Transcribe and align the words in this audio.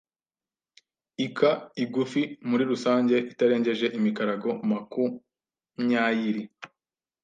ika 1.25 1.51
igufi 1.83 2.21
muri 2.49 2.63
rusange 2.71 3.15
itarengeje 3.31 3.85
imikarago 3.97 4.49
makumyairi 4.69 6.41